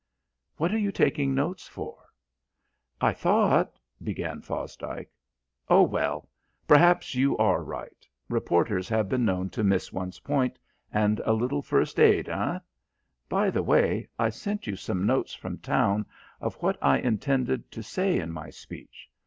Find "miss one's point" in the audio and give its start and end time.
9.63-10.57